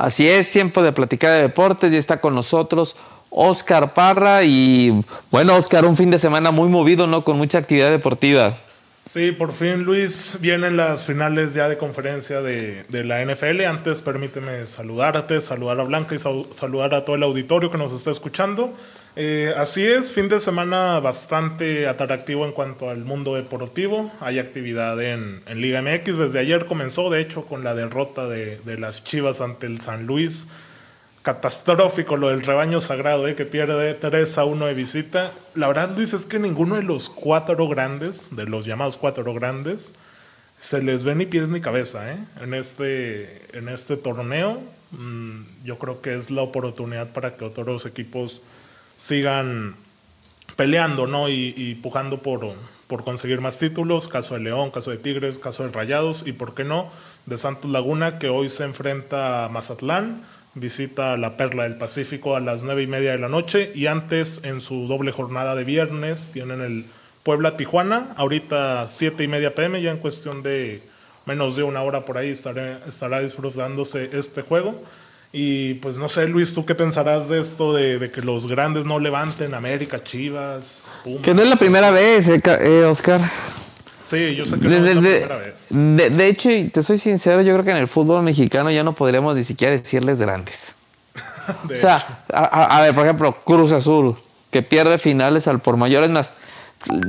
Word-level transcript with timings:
Así 0.00 0.26
es, 0.26 0.48
tiempo 0.48 0.82
de 0.82 0.92
platicar 0.92 1.32
de 1.32 1.42
deportes 1.42 1.92
y 1.92 1.96
está 1.98 2.22
con 2.22 2.34
nosotros 2.34 2.96
Oscar 3.28 3.92
Parra 3.92 4.42
y 4.44 5.04
bueno, 5.30 5.54
Oscar, 5.54 5.84
un 5.84 5.94
fin 5.94 6.10
de 6.10 6.18
semana 6.18 6.50
muy 6.50 6.70
movido, 6.70 7.06
¿no? 7.06 7.22
Con 7.22 7.36
mucha 7.36 7.58
actividad 7.58 7.90
deportiva. 7.90 8.54
Sí, 9.04 9.32
por 9.32 9.52
fin 9.52 9.82
Luis, 9.82 10.38
vienen 10.40 10.76
las 10.76 11.04
finales 11.04 11.54
ya 11.54 11.68
de 11.68 11.78
conferencia 11.78 12.40
de, 12.40 12.84
la 12.90 13.24
NFL. 13.24 13.62
Antes 13.62 14.02
permíteme 14.02 14.66
saludarte, 14.66 15.40
saludar 15.40 15.80
a 15.80 15.84
Blanca 15.84 16.14
y 16.14 16.18
saludar 16.18 16.94
a 16.94 17.04
todo 17.04 17.16
el 17.16 17.22
auditorio 17.22 17.70
que 17.70 17.78
nos 17.78 17.92
está 17.92 18.10
escuchando. 18.10 18.72
Eh, 19.16 19.52
así 19.56 19.84
es, 19.84 20.12
fin 20.12 20.28
de 20.28 20.38
semana 20.38 21.00
bastante 21.00 21.88
atractivo 21.88 22.44
en 22.44 22.52
cuanto 22.52 22.90
al 22.90 23.04
mundo 23.04 23.34
deportivo. 23.34 24.12
Hay 24.20 24.38
actividad 24.38 25.02
en, 25.02 25.42
Liga 25.60 25.82
MX. 25.82 26.18
Desde 26.18 26.38
ayer 26.38 26.66
comenzó, 26.66 27.10
de 27.10 27.20
hecho, 27.20 27.46
con 27.46 27.64
la 27.64 27.74
derrota 27.74 28.28
de, 28.28 28.60
de 28.64 28.78
las 28.78 29.02
Chivas 29.02 29.40
ante 29.40 29.66
el 29.66 29.80
San 29.80 30.06
Luis 30.06 30.46
catastrófico 31.22 32.16
lo 32.16 32.30
del 32.30 32.42
rebaño 32.42 32.80
sagrado, 32.80 33.28
¿eh? 33.28 33.34
que 33.34 33.44
pierde 33.44 33.92
3 33.92 34.38
a 34.38 34.44
1 34.44 34.66
de 34.66 34.74
visita. 34.74 35.32
La 35.54 35.68
verdad, 35.68 35.94
Luis, 35.94 36.14
es 36.14 36.26
que 36.26 36.38
ninguno 36.38 36.76
de 36.76 36.82
los 36.82 37.10
cuatro 37.10 37.68
grandes, 37.68 38.28
de 38.30 38.46
los 38.46 38.64
llamados 38.64 38.96
cuatro 38.96 39.34
grandes, 39.34 39.94
se 40.60 40.82
les 40.82 41.04
ve 41.04 41.14
ni 41.14 41.26
pies 41.26 41.48
ni 41.48 41.60
cabeza 41.60 42.12
¿eh? 42.12 42.18
en, 42.40 42.54
este, 42.54 43.42
en 43.56 43.68
este 43.68 43.96
torneo. 43.96 44.62
Mm, 44.92 45.42
yo 45.64 45.78
creo 45.78 46.00
que 46.00 46.16
es 46.16 46.30
la 46.30 46.42
oportunidad 46.42 47.10
para 47.10 47.36
que 47.36 47.44
otros 47.44 47.86
equipos 47.86 48.40
sigan 48.96 49.76
peleando 50.56 51.06
¿no? 51.06 51.28
y, 51.28 51.78
pujando 51.82 52.22
por, 52.22 52.54
por 52.86 53.04
conseguir 53.04 53.40
más 53.42 53.58
títulos. 53.58 54.08
Caso 54.08 54.34
de 54.34 54.40
León, 54.40 54.70
caso 54.70 54.90
de 54.90 54.96
Tigres, 54.96 55.38
caso 55.38 55.64
de 55.64 55.70
Rayados 55.70 56.26
y, 56.26 56.32
¿por 56.32 56.54
qué 56.54 56.64
no?, 56.64 56.90
de 57.26 57.36
Santos 57.36 57.70
Laguna, 57.70 58.18
que 58.18 58.30
hoy 58.30 58.48
se 58.48 58.64
enfrenta 58.64 59.44
a 59.44 59.48
Mazatlán 59.50 60.22
visita 60.54 61.16
la 61.16 61.36
Perla 61.36 61.64
del 61.64 61.76
Pacífico 61.76 62.36
a 62.36 62.40
las 62.40 62.62
nueve 62.62 62.82
y 62.82 62.86
media 62.86 63.12
de 63.12 63.18
la 63.18 63.28
noche 63.28 63.70
y 63.74 63.86
antes 63.86 64.40
en 64.44 64.60
su 64.60 64.86
doble 64.86 65.12
jornada 65.12 65.54
de 65.54 65.64
viernes 65.64 66.30
tienen 66.32 66.60
el 66.60 66.84
Puebla 67.22 67.56
Tijuana, 67.56 68.08
ahorita 68.16 68.86
siete 68.88 69.24
y 69.24 69.28
media 69.28 69.54
pm, 69.54 69.82
ya 69.82 69.90
en 69.90 69.98
cuestión 69.98 70.42
de 70.42 70.82
menos 71.26 71.54
de 71.54 71.62
una 71.62 71.82
hora 71.82 72.04
por 72.04 72.18
ahí 72.18 72.30
estará 72.30 73.20
disfrutándose 73.20 74.10
este 74.12 74.42
juego. 74.42 74.82
Y 75.32 75.74
pues 75.74 75.96
no 75.96 76.08
sé, 76.08 76.26
Luis, 76.26 76.54
¿tú 76.54 76.66
qué 76.66 76.74
pensarás 76.74 77.28
de 77.28 77.40
esto 77.40 77.72
de, 77.72 78.10
que 78.12 78.20
los 78.20 78.48
grandes 78.48 78.84
no 78.84 78.98
levanten 78.98 79.54
América, 79.54 80.02
Chivas? 80.02 80.88
Que 81.22 81.34
no 81.34 81.42
es 81.42 81.48
la 81.48 81.56
primera 81.56 81.92
vez, 81.92 82.26
eh, 82.26 82.40
eh 82.44 82.84
Oscar. 82.84 83.20
Sí, 84.02 84.34
yo 84.34 84.46
sé 84.46 84.58
que 84.58 84.68
no 84.68 84.74
es 84.74 84.94
la 84.94 85.00
primera 85.00 85.36
vez. 85.36 85.66
De, 85.70 86.28
hecho, 86.28 86.48
te 86.72 86.82
soy 86.82 86.98
sincero, 86.98 87.42
yo 87.42 87.52
creo 87.54 87.64
que 87.64 87.70
en 87.70 87.76
el 87.76 87.88
fútbol 87.88 88.22
mexicano 88.22 88.70
ya 88.70 88.82
no 88.82 88.94
podríamos 88.94 89.36
ni 89.36 89.44
siquiera 89.44 89.76
decirles 89.76 90.18
grandes. 90.20 90.74
o 91.70 91.76
sea, 91.76 92.24
a, 92.32 92.80
ver, 92.80 92.94
por 92.94 93.04
ejemplo, 93.04 93.36
Cruz 93.44 93.72
Azul, 93.72 94.16
que 94.50 94.62
pierde 94.62 94.98
finales 94.98 95.48
al 95.48 95.60
por 95.60 95.76
mayores 95.76 96.10
más. 96.10 96.32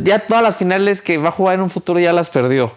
Ya 0.03 0.19
todas 0.19 0.43
las 0.43 0.57
finales 0.57 1.01
que 1.01 1.17
va 1.17 1.29
a 1.29 1.31
jugar 1.31 1.55
en 1.55 1.61
un 1.61 1.69
futuro 1.69 1.99
ya 1.99 2.11
las 2.11 2.29
perdió. 2.29 2.73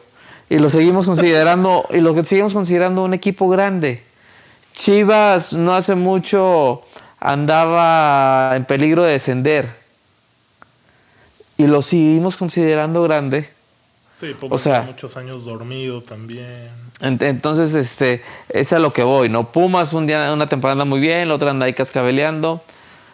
Y 0.48 0.58
lo 0.58 0.70
seguimos 0.70 1.06
considerando, 1.06 1.86
y 1.90 2.00
lo 2.00 2.14
que 2.14 2.22
seguimos 2.24 2.52
considerando 2.52 3.02
un 3.02 3.14
equipo 3.14 3.48
grande. 3.48 4.04
Chivas 4.74 5.52
no 5.52 5.74
hace 5.74 5.94
mucho 5.94 6.82
andaba 7.18 8.54
en 8.54 8.64
peligro 8.64 9.02
de 9.02 9.12
descender. 9.12 9.74
Y 11.56 11.66
lo 11.66 11.82
seguimos 11.82 12.36
considerando 12.36 13.02
grande 13.02 13.53
Sí, 14.18 14.32
o 14.48 14.58
sea, 14.58 14.82
muchos 14.82 15.16
años 15.16 15.44
dormido 15.44 16.00
también. 16.00 16.70
entonces, 17.00 17.74
este, 17.74 18.22
es 18.48 18.72
a 18.72 18.78
lo 18.78 18.92
que 18.92 19.02
voy, 19.02 19.28
¿no? 19.28 19.50
Pumas 19.50 19.92
un 19.92 20.06
día, 20.06 20.32
una 20.32 20.46
temporada 20.46 20.84
muy 20.84 21.00
bien, 21.00 21.26
la 21.26 21.34
otra 21.34 21.50
anda 21.50 21.66
ahí 21.66 21.72
cascabeleando. 21.72 22.62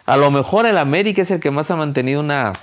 A 0.05 0.17
lo 0.17 0.29
mejor 0.29 0.67
el 0.67 0.77
América 0.77 1.23
es 1.23 1.31
el 1.31 1.39
que 1.39 1.49
más 1.49 1.71
ha 1.71 1.75
mantenido 1.75 2.19
una 2.19 2.53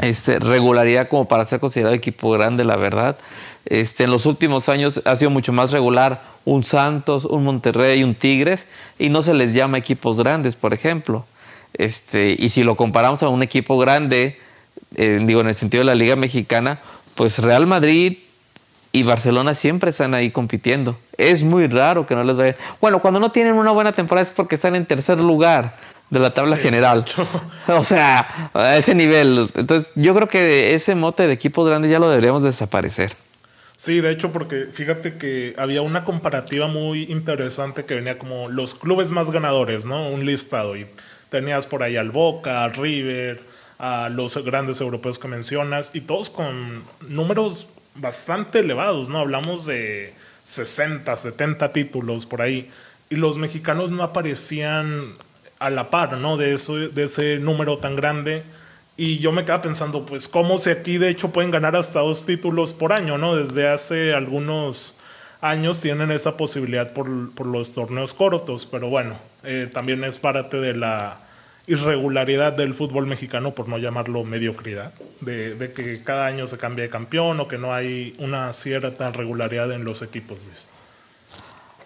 este, 0.00 0.40
regularidad 0.40 1.08
como 1.08 1.28
para 1.28 1.44
ser 1.44 1.60
considerado 1.60 1.94
equipo 1.94 2.32
grande, 2.32 2.64
la 2.64 2.74
verdad. 2.74 3.16
Este, 3.64 4.04
en 4.04 4.10
los 4.10 4.26
últimos 4.26 4.68
años 4.68 5.00
ha 5.04 5.14
sido 5.14 5.30
mucho 5.30 5.52
más 5.52 5.70
regular 5.70 6.22
un 6.44 6.64
Santos, 6.64 7.24
un 7.24 7.44
Monterrey, 7.44 8.02
un 8.02 8.16
Tigres, 8.16 8.66
y 8.98 9.08
no 9.08 9.22
se 9.22 9.34
les 9.34 9.54
llama 9.54 9.78
equipos 9.78 10.18
grandes, 10.18 10.56
por 10.56 10.74
ejemplo. 10.74 11.24
Este, 11.74 12.34
y 12.36 12.48
si 12.48 12.64
lo 12.64 12.74
comparamos 12.74 13.22
a 13.22 13.28
un 13.28 13.44
equipo 13.44 13.78
grande, 13.78 14.38
eh, 14.94 15.20
digo, 15.22 15.40
en 15.40 15.48
el 15.48 15.54
sentido 15.54 15.82
de 15.82 15.86
la 15.86 15.94
Liga 15.94 16.16
Mexicana, 16.16 16.78
pues 17.16 17.38
Real 17.40 17.66
Madrid 17.66 18.18
y 18.92 19.02
Barcelona 19.02 19.54
siempre 19.54 19.90
están 19.90 20.14
ahí 20.14 20.30
compitiendo. 20.30 20.96
Es 21.18 21.42
muy 21.42 21.66
raro 21.66 22.06
que 22.06 22.14
no 22.14 22.22
les 22.24 22.36
vaya. 22.36 22.56
Bueno, 22.80 23.00
cuando 23.00 23.18
no 23.18 23.32
tienen 23.32 23.54
una 23.54 23.72
buena 23.72 23.92
temporada 23.92 24.22
es 24.22 24.32
porque 24.32 24.54
están 24.54 24.76
en 24.76 24.86
tercer 24.86 25.18
lugar 25.18 25.72
de 26.10 26.20
la 26.20 26.32
tabla 26.32 26.56
general. 26.56 27.04
o 27.68 27.82
sea, 27.82 28.50
a 28.54 28.76
ese 28.76 28.94
nivel. 28.94 29.50
Entonces, 29.54 29.92
yo 29.96 30.14
creo 30.14 30.28
que 30.28 30.74
ese 30.74 30.94
mote 30.94 31.26
de 31.26 31.32
equipos 31.32 31.68
grandes 31.68 31.90
ya 31.90 31.98
lo 31.98 32.08
deberíamos 32.08 32.42
desaparecer. 32.42 33.10
Sí, 33.76 34.00
de 34.00 34.10
hecho, 34.10 34.32
porque 34.32 34.68
fíjate 34.72 35.18
que 35.18 35.54
había 35.58 35.82
una 35.82 36.04
comparativa 36.04 36.66
muy 36.66 37.04
interesante 37.04 37.84
que 37.84 37.94
venía 37.94 38.18
como 38.18 38.48
los 38.48 38.74
clubes 38.74 39.10
más 39.10 39.30
ganadores, 39.30 39.84
¿no? 39.84 40.08
Un 40.08 40.24
listado. 40.24 40.76
Y 40.76 40.86
tenías 41.28 41.66
por 41.66 41.82
ahí 41.82 41.96
al 41.96 42.10
Boca, 42.10 42.64
al 42.64 42.72
River, 42.72 43.40
a 43.78 44.08
los 44.08 44.36
grandes 44.44 44.80
europeos 44.80 45.18
que 45.18 45.28
mencionas, 45.28 45.90
y 45.94 46.02
todos 46.02 46.30
con 46.30 46.82
números 47.08 47.68
bastante 47.94 48.60
elevados, 48.60 49.08
¿no? 49.08 49.18
Hablamos 49.18 49.66
de 49.66 50.14
60, 50.44 51.14
70 51.14 51.72
títulos 51.72 52.26
por 52.26 52.42
ahí, 52.42 52.70
y 53.10 53.16
los 53.16 53.38
mexicanos 53.38 53.90
no 53.90 54.02
aparecían 54.02 55.08
a 55.58 55.70
la 55.70 55.90
par, 55.90 56.18
¿no? 56.18 56.36
De, 56.36 56.54
eso, 56.54 56.76
de 56.76 57.04
ese 57.04 57.38
número 57.38 57.78
tan 57.78 57.96
grande. 57.96 58.42
Y 58.96 59.18
yo 59.18 59.30
me 59.30 59.44
quedaba 59.44 59.62
pensando, 59.62 60.06
pues, 60.06 60.28
¿cómo 60.28 60.58
si 60.58 60.70
aquí 60.70 60.98
de 60.98 61.10
hecho 61.10 61.30
pueden 61.30 61.50
ganar 61.50 61.76
hasta 61.76 62.00
dos 62.00 62.24
títulos 62.24 62.72
por 62.72 62.92
año, 62.92 63.18
¿no? 63.18 63.36
Desde 63.36 63.68
hace 63.68 64.14
algunos 64.14 64.96
años 65.40 65.80
tienen 65.80 66.10
esa 66.10 66.36
posibilidad 66.36 66.92
por, 66.92 67.08
los 67.46 67.72
torneos 67.72 68.14
cortos, 68.14 68.66
pero 68.66 68.88
bueno, 68.88 69.18
eh, 69.44 69.68
también 69.72 70.02
es 70.04 70.18
parte 70.18 70.58
de 70.58 70.74
la 70.74 71.20
irregularidad 71.66 72.52
del 72.52 72.74
fútbol 72.74 73.06
mexicano, 73.06 73.54
por 73.54 73.68
no 73.68 73.78
llamarlo 73.78 74.24
mediocridad, 74.24 74.92
de, 75.20 75.72
que 75.74 76.02
cada 76.02 76.26
año 76.26 76.46
se 76.46 76.58
cambia 76.58 76.84
de 76.84 76.90
campeón 76.90 77.40
o 77.40 77.48
que 77.48 77.58
no 77.58 77.74
hay 77.74 78.14
una 78.18 78.52
cierta 78.52 79.10
regularidad 79.10 79.72
en 79.72 79.84
los 79.84 80.02
equipos, 80.02 80.38
Luis. 80.46 80.66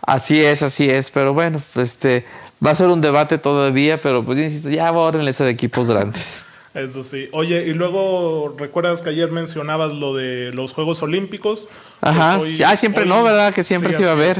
Así 0.02 0.42
es, 0.42 0.62
así 0.62 0.90
es, 0.90 1.10
pero 1.10 1.34
bueno, 1.34 1.60
este 1.76 2.24
va 2.64 2.72
a 2.72 2.74
ser 2.74 2.88
un 2.88 3.00
debate 3.00 3.38
todavía, 3.38 3.98
pero 3.98 4.24
pues 4.24 4.38
insisto, 4.38 4.70
ya 4.70 4.88
ahora 4.88 5.22
eso 5.28 5.44
de 5.44 5.50
equipos 5.50 5.90
grandes. 5.90 6.44
Eso 6.74 7.02
sí. 7.02 7.28
Oye, 7.32 7.66
y 7.66 7.74
luego, 7.74 8.54
¿recuerdas 8.56 9.02
que 9.02 9.10
ayer 9.10 9.30
mencionabas 9.30 9.92
lo 9.92 10.14
de 10.14 10.52
los 10.52 10.72
Juegos 10.72 11.02
Olímpicos? 11.02 11.66
Ajá, 12.00 12.36
pues 12.38 12.60
ah, 12.60 12.76
siempre 12.76 13.06
no, 13.06 13.22
¿verdad? 13.22 13.52
Que 13.52 13.62
siempre 13.62 13.92
se 13.92 14.02
iba 14.02 14.12
a 14.12 14.14
ver. 14.14 14.36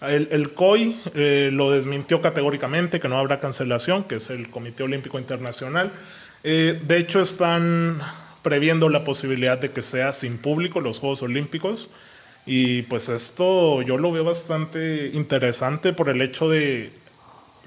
El, 0.00 0.52
COI 0.54 0.96
eh, 1.14 1.50
lo 1.52 1.72
desmintió 1.72 2.22
categóricamente, 2.22 3.00
que 3.00 3.08
no 3.08 3.18
habrá 3.18 3.40
cancelación, 3.40 4.04
que 4.04 4.16
es 4.16 4.30
el 4.30 4.48
Comité 4.48 4.84
Olímpico 4.84 5.18
Internacional. 5.18 5.90
Eh, 6.44 6.80
de 6.86 6.98
hecho, 6.98 7.20
están 7.20 8.00
previendo 8.42 8.88
la 8.88 9.02
posibilidad 9.02 9.58
de 9.58 9.72
que 9.72 9.82
sea 9.82 10.12
sin 10.12 10.38
público 10.38 10.80
los 10.80 11.00
Juegos 11.00 11.22
Olímpicos. 11.22 11.88
Y 12.46 12.82
pues 12.82 13.08
esto 13.08 13.82
yo 13.82 13.98
lo 13.98 14.12
veo 14.12 14.24
bastante 14.24 15.10
interesante 15.12 15.92
por 15.92 16.08
el 16.08 16.22
hecho 16.22 16.48
de 16.48 16.92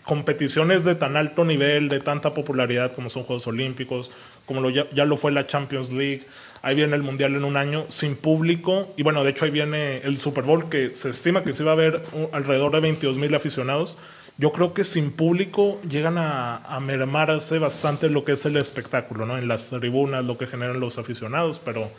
competiciones 0.04 0.84
de 0.84 0.96
tan 0.96 1.16
alto 1.16 1.46
nivel, 1.46 1.88
de 1.88 2.00
tanta 2.00 2.34
popularidad 2.34 2.94
como 2.94 3.10
son 3.10 3.24
Juegos 3.24 3.48
Olímpicos, 3.48 4.12
como 4.46 4.70
ya, 4.70 5.06
lo 5.06 5.18
fue 5.18 5.32
la 5.32 5.48
Champions 5.48 5.92
League, 5.92 6.24
ahí 6.62 6.76
viene 6.76 6.96
el 6.96 7.04
Mundial 7.04 7.36
en 7.36 7.44
un 7.44 7.58
año 7.58 7.86
sin 7.90 8.16
público, 8.16 8.90
y 8.98 9.04
bueno, 9.04 9.24
de 9.24 9.32
hecho 9.32 9.46
ahí 9.46 9.52
viene 9.52 9.98
el 10.00 10.20
Super 10.20 10.44
Bowl, 10.44 10.70
que 10.70 10.96
se 10.96 11.10
estima 11.10 11.44
que 11.44 11.54
se 11.54 11.64
va 11.64 11.74
a 11.74 11.76
ver 11.76 12.02
alrededor 12.32 12.72
de 12.72 12.80
22 12.80 13.18
mil 13.18 13.34
aficionados. 13.36 13.98
Yo 14.38 14.52
creo 14.52 14.74
que 14.74 14.84
sin 14.84 15.12
público 15.12 15.80
llegan 15.88 16.18
a, 16.18 16.58
a 16.58 16.80
mermarse 16.80 17.60
bastante 17.60 18.10
lo 18.10 18.24
que 18.24 18.32
es 18.32 18.46
el 18.46 18.58
espectáculo, 18.58 19.26
¿no? 19.26 19.38
En 19.38 19.48
las 19.48 19.70
tribunas, 19.70 20.26
lo 20.26 20.38
que 20.38 20.48
generan 20.48 20.80
los 20.80 20.98
aficionados, 20.98 21.62
pero 21.64 21.92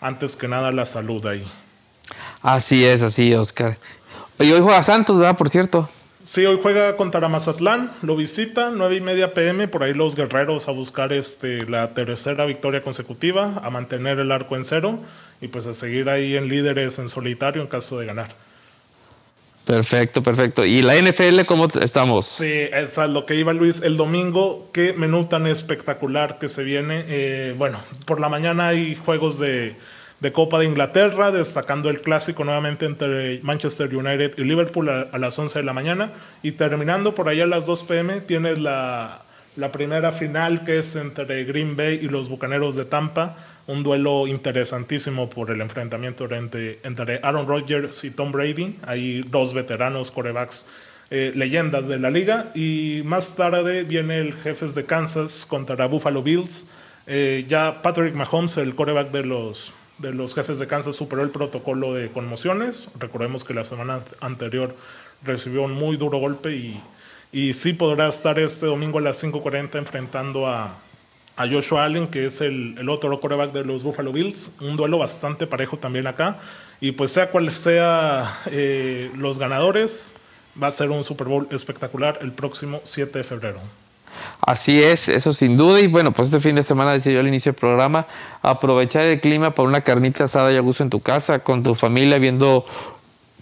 antes 0.00 0.36
que 0.36 0.48
nada 0.48 0.72
la 0.72 0.86
salud 0.86 1.24
ahí. 1.26 1.46
Así 2.42 2.84
es, 2.84 3.02
así, 3.02 3.34
Oscar. 3.34 3.76
Y 4.38 4.50
hoy 4.50 4.60
juega 4.60 4.82
Santos, 4.82 5.18
¿verdad? 5.18 5.36
Por 5.36 5.50
cierto. 5.50 5.88
Sí, 6.24 6.44
hoy 6.44 6.58
juega 6.62 6.96
contra 6.96 7.26
Mazatlán, 7.28 7.90
lo 8.02 8.14
visita, 8.14 8.70
9 8.74 8.96
y 8.96 9.00
media 9.00 9.32
pm, 9.32 9.68
por 9.68 9.82
ahí 9.82 9.94
los 9.94 10.14
guerreros 10.14 10.68
a 10.68 10.70
buscar 10.70 11.12
este, 11.12 11.64
la 11.66 11.94
tercera 11.94 12.44
victoria 12.44 12.82
consecutiva, 12.82 13.60
a 13.62 13.70
mantener 13.70 14.18
el 14.20 14.30
arco 14.30 14.54
en 14.54 14.64
cero 14.64 15.00
y 15.40 15.48
pues 15.48 15.66
a 15.66 15.74
seguir 15.74 16.10
ahí 16.10 16.36
en 16.36 16.48
líderes 16.48 16.98
en 16.98 17.08
solitario 17.08 17.62
en 17.62 17.68
caso 17.68 17.98
de 17.98 18.06
ganar. 18.06 18.28
Perfecto, 19.64 20.22
perfecto. 20.22 20.64
¿Y 20.64 20.82
la 20.82 21.00
NFL 21.00 21.42
cómo 21.46 21.68
estamos? 21.80 22.26
Sí, 22.26 22.50
es 22.50 22.96
lo 22.96 23.24
que 23.24 23.36
iba 23.36 23.52
Luis. 23.52 23.80
El 23.82 23.96
domingo, 23.96 24.68
qué 24.72 24.92
menú 24.92 25.26
tan 25.26 25.46
espectacular 25.46 26.38
que 26.38 26.48
se 26.48 26.64
viene. 26.64 27.04
Eh, 27.06 27.54
bueno, 27.56 27.78
por 28.04 28.20
la 28.20 28.28
mañana 28.28 28.68
hay 28.68 28.96
juegos 28.96 29.38
de 29.38 29.76
de 30.20 30.32
Copa 30.32 30.58
de 30.58 30.66
Inglaterra, 30.66 31.30
destacando 31.30 31.88
el 31.88 32.02
clásico 32.02 32.44
nuevamente 32.44 32.84
entre 32.84 33.40
Manchester 33.42 33.94
United 33.94 34.34
y 34.36 34.44
Liverpool 34.44 34.88
a, 34.88 35.18
las 35.18 35.38
11 35.38 35.60
de 35.60 35.64
la 35.64 35.72
mañana. 35.72 36.10
Y 36.42 36.52
terminando 36.52 37.14
por 37.14 37.28
allá 37.28 37.44
a 37.44 37.46
las 37.46 37.66
2 37.66 37.84
pm, 37.84 38.20
tienes 38.20 38.58
la, 38.58 39.22
la 39.56 39.72
primera 39.72 40.12
final 40.12 40.64
que 40.64 40.78
es 40.78 40.94
entre 40.94 41.44
Green 41.44 41.74
Bay 41.74 42.00
y 42.02 42.08
los 42.08 42.28
Bucaneros 42.28 42.76
de 42.76 42.84
Tampa. 42.84 43.36
Un 43.66 43.82
duelo 43.82 44.26
interesantísimo 44.26 45.30
por 45.30 45.50
el 45.50 45.60
enfrentamiento 45.60 46.24
entre, 46.34 46.80
entre 46.82 47.20
Aaron 47.22 47.46
Rodgers 47.46 48.04
y 48.04 48.10
Tom 48.10 48.30
Brady. 48.30 48.76
Hay 48.86 49.22
dos 49.22 49.54
veteranos 49.54 50.10
corebacks 50.10 50.66
eh, 51.10 51.32
leyendas 51.34 51.88
de 51.88 51.98
la 51.98 52.10
liga. 52.10 52.52
Y 52.54 53.00
más 53.04 53.36
tarde 53.36 53.84
viene 53.84 54.18
el 54.18 54.34
Jefes 54.34 54.74
de 54.74 54.84
Kansas 54.84 55.46
contra 55.46 55.86
Buffalo 55.86 56.22
Bills. 56.22 56.66
Eh, 57.06 57.46
ya 57.48 57.80
Patrick 57.82 58.14
Mahomes, 58.14 58.56
el 58.58 58.74
coreback 58.74 59.10
de 59.10 59.24
los, 59.24 59.72
de 60.00 60.12
los 60.12 60.34
Jefes 60.34 60.58
de 60.58 60.66
Kansas, 60.66 60.96
superó 60.96 61.22
el 61.22 61.30
protocolo 61.30 61.94
de 61.94 62.08
conmociones. 62.08 62.88
Recordemos 62.98 63.44
que 63.44 63.54
la 63.54 63.64
semana 63.64 64.00
anterior 64.20 64.74
recibió 65.22 65.62
un 65.62 65.72
muy 65.72 65.96
duro 65.96 66.18
golpe 66.18 66.54
y, 66.56 66.80
y 67.32 67.52
sí 67.52 67.72
podrá 67.72 68.08
estar 68.08 68.38
este 68.38 68.66
domingo 68.66 68.98
a 68.98 69.02
las 69.02 69.22
5.40 69.22 69.76
enfrentando 69.76 70.46
a, 70.46 70.76
a 71.36 71.48
Joshua 71.48 71.84
Allen, 71.84 72.08
que 72.08 72.26
es 72.26 72.40
el, 72.40 72.76
el, 72.78 72.88
otro 72.88 73.18
coreback 73.20 73.52
de 73.52 73.64
los 73.64 73.82
Buffalo 73.82 74.12
Bills. 74.12 74.52
Un 74.60 74.76
duelo 74.76 74.98
bastante 74.98 75.46
parejo 75.46 75.78
también 75.78 76.06
acá. 76.06 76.38
Y 76.80 76.92
pues 76.92 77.12
sea 77.12 77.30
cual 77.30 77.52
sea 77.52 78.40
eh, 78.46 79.10
los 79.16 79.38
ganadores, 79.38 80.14
va 80.60 80.68
a 80.68 80.72
ser 80.72 80.90
un 80.90 81.04
Super 81.04 81.28
Bowl 81.28 81.46
espectacular 81.50 82.18
el 82.22 82.32
próximo 82.32 82.80
7 82.84 83.18
de 83.18 83.24
febrero. 83.24 83.60
Así 84.46 84.82
es, 84.82 85.08
eso 85.08 85.32
sin 85.32 85.56
duda. 85.56 85.80
Y 85.80 85.86
bueno, 85.86 86.12
pues 86.12 86.28
este 86.28 86.40
fin 86.40 86.56
de 86.56 86.62
semana, 86.62 86.92
decía 86.92 87.12
yo 87.12 87.20
al 87.20 87.28
inicio 87.28 87.52
del 87.52 87.58
programa, 87.58 88.06
aprovechar 88.42 89.04
el 89.04 89.20
clima 89.20 89.52
para 89.52 89.68
una 89.68 89.80
carnita 89.80 90.24
asada 90.24 90.52
y 90.52 90.56
a 90.56 90.60
gusto 90.60 90.82
en 90.82 90.90
tu 90.90 91.00
casa, 91.00 91.40
con 91.40 91.62
tu 91.62 91.74
familia, 91.74 92.18
viendo 92.18 92.64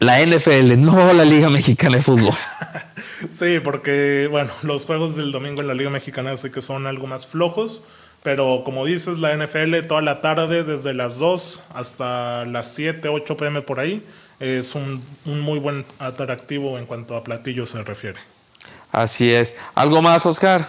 la 0.01 0.25
NFL, 0.25 0.79
no 0.79 1.13
la 1.13 1.25
Liga 1.25 1.49
Mexicana 1.49 1.97
de 1.97 2.03
Fútbol. 2.03 2.35
sí, 3.33 3.61
porque, 3.63 4.29
bueno, 4.31 4.51
los 4.63 4.87
juegos 4.87 5.17
del 5.17 5.33
domingo 5.33 5.61
en 5.61 5.69
la 5.69 5.75
Liga 5.75 5.91
Mexicana 5.91 6.37
sé 6.37 6.51
que 6.51 6.63
son 6.63 6.87
algo 6.87 7.07
más 7.07 7.27
flojos. 7.27 7.83
Pero 8.23 8.63
como 8.65 8.85
dices, 8.85 9.19
la 9.19 9.37
NFL 9.37 9.87
toda 9.87 10.03
la 10.03 10.21
tarde, 10.21 10.65
desde 10.65 10.93
las 10.93 11.19
2 11.19 11.63
hasta 11.75 12.45
las 12.47 12.75
7, 12.75 13.09
8 13.09 13.37
pm 13.37 13.63
por 13.63 13.79
ahí, 13.79 14.05
es 14.41 14.75
un, 14.75 15.01
un 15.25 15.41
muy 15.41 15.59
buen 15.59 15.85
atractivo 15.99 16.79
en 16.79 16.87
cuanto 16.87 17.17
a 17.17 17.23
platillos 17.23 17.71
se 17.71 17.83
refiere. 17.83 18.19
Así 18.93 19.33
es. 19.33 19.55
¿Algo 19.75 20.03
más, 20.03 20.25
Oscar? 20.27 20.65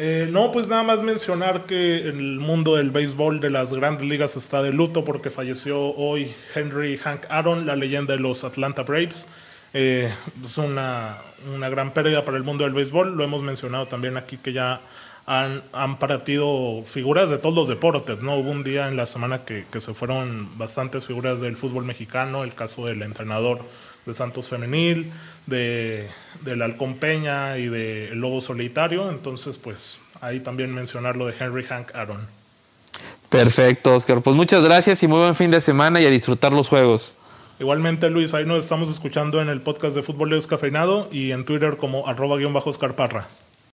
Eh, 0.00 0.28
no, 0.30 0.52
pues 0.52 0.68
nada 0.68 0.84
más 0.84 1.02
mencionar 1.02 1.64
que 1.64 2.08
el 2.08 2.38
mundo 2.38 2.76
del 2.76 2.92
béisbol 2.92 3.40
de 3.40 3.50
las 3.50 3.72
grandes 3.72 4.06
ligas 4.06 4.36
está 4.36 4.62
de 4.62 4.72
luto 4.72 5.04
porque 5.04 5.28
falleció 5.28 5.80
hoy 5.80 6.32
Henry 6.54 6.96
Hank 6.98 7.22
Aaron, 7.28 7.66
la 7.66 7.74
leyenda 7.74 8.14
de 8.14 8.20
los 8.20 8.44
Atlanta 8.44 8.82
Braves. 8.82 9.28
Eh, 9.74 10.12
es 10.42 10.56
una, 10.56 11.18
una, 11.52 11.68
gran 11.68 11.92
pérdida 11.92 12.24
para 12.24 12.36
el 12.36 12.44
mundo 12.44 12.62
del 12.62 12.74
béisbol. 12.74 13.16
Lo 13.16 13.24
hemos 13.24 13.42
mencionado 13.42 13.86
también 13.86 14.16
aquí 14.16 14.36
que 14.36 14.52
ya 14.52 14.80
han, 15.26 15.62
han 15.72 15.98
partido 15.98 16.84
figuras 16.84 17.28
de 17.28 17.38
todos 17.38 17.54
los 17.56 17.66
deportes. 17.66 18.22
¿no? 18.22 18.36
Hubo 18.36 18.52
un 18.52 18.62
día 18.62 18.86
en 18.86 18.96
la 18.96 19.06
semana 19.06 19.44
que, 19.44 19.66
que 19.70 19.80
se 19.80 19.94
fueron 19.94 20.56
bastantes 20.56 21.08
figuras 21.08 21.40
del 21.40 21.56
fútbol 21.56 21.84
mexicano, 21.84 22.44
el 22.44 22.54
caso 22.54 22.86
del 22.86 23.02
entrenador 23.02 23.62
de 24.08 24.14
Santos 24.14 24.48
Femenil, 24.48 25.06
de, 25.46 26.08
del 26.42 26.62
Halcón 26.62 26.96
Peña 26.96 27.58
y 27.58 27.68
del 27.68 28.18
Lobo 28.18 28.40
Solitario. 28.40 29.10
Entonces, 29.10 29.58
pues 29.58 30.00
ahí 30.20 30.40
también 30.40 30.74
mencionar 30.74 31.16
lo 31.16 31.26
de 31.26 31.34
Henry 31.38 31.62
Hank 31.64 31.94
Aaron. 31.94 32.26
Perfecto, 33.28 33.94
Oscar. 33.94 34.20
Pues 34.22 34.34
muchas 34.34 34.64
gracias 34.64 35.02
y 35.02 35.06
muy 35.06 35.20
buen 35.20 35.34
fin 35.34 35.50
de 35.50 35.60
semana 35.60 36.00
y 36.00 36.06
a 36.06 36.10
disfrutar 36.10 36.52
los 36.52 36.68
juegos. 36.68 37.14
Igualmente, 37.60 38.08
Luis, 38.08 38.34
ahí 38.34 38.46
nos 38.46 38.64
estamos 38.64 38.88
escuchando 38.88 39.42
en 39.42 39.48
el 39.48 39.60
podcast 39.60 39.94
de 39.96 40.02
Fútbol 40.02 40.30
Descafeinado 40.30 41.08
y 41.12 41.32
en 41.32 41.44
Twitter 41.44 41.76
como 41.76 42.06
arroba 42.06 42.36
guion 42.38 42.52
bajo 42.52 42.70
Oscar 42.70 42.94
Parra. 42.94 43.26